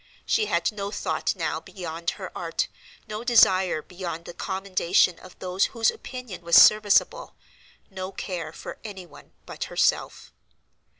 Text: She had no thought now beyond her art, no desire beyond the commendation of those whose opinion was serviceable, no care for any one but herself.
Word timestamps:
She 0.25 0.47
had 0.47 0.71
no 0.71 0.89
thought 0.89 1.35
now 1.35 1.59
beyond 1.59 2.09
her 2.17 2.35
art, 2.35 2.69
no 3.07 3.23
desire 3.23 3.83
beyond 3.83 4.25
the 4.25 4.33
commendation 4.33 5.19
of 5.19 5.37
those 5.37 5.65
whose 5.65 5.91
opinion 5.91 6.41
was 6.41 6.55
serviceable, 6.55 7.35
no 7.91 8.11
care 8.11 8.51
for 8.51 8.79
any 8.83 9.05
one 9.05 9.33
but 9.45 9.65
herself. 9.65 10.33